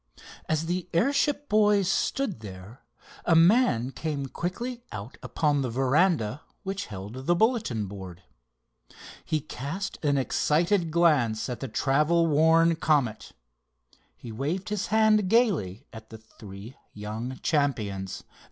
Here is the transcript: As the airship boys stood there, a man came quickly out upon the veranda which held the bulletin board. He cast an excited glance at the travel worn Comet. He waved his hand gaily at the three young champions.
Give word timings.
As 0.49 0.65
the 0.65 0.89
airship 0.95 1.47
boys 1.47 1.87
stood 1.87 2.39
there, 2.39 2.81
a 3.23 3.35
man 3.35 3.91
came 3.91 4.25
quickly 4.25 4.81
out 4.91 5.15
upon 5.21 5.61
the 5.61 5.69
veranda 5.69 6.41
which 6.63 6.87
held 6.87 7.27
the 7.27 7.35
bulletin 7.35 7.85
board. 7.85 8.23
He 9.23 9.41
cast 9.41 10.03
an 10.03 10.17
excited 10.17 10.89
glance 10.89 11.49
at 11.49 11.59
the 11.59 11.67
travel 11.67 12.25
worn 12.25 12.77
Comet. 12.77 13.33
He 14.17 14.31
waved 14.31 14.69
his 14.69 14.87
hand 14.87 15.29
gaily 15.29 15.85
at 15.93 16.09
the 16.09 16.17
three 16.17 16.77
young 16.95 17.37
champions. 17.43 18.23